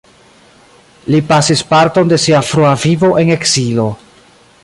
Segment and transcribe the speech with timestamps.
[1.15, 3.89] Li pasis parton de sia frua vivo en ekzilo.